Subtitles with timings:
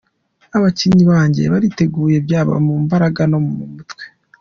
[0.57, 4.03] Abakinnyi banjye bariteguye byaba mu mbaraga no mu mutwe.